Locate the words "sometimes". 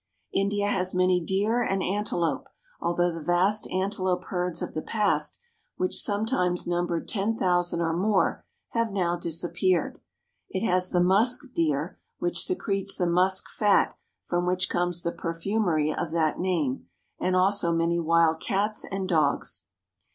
6.01-6.65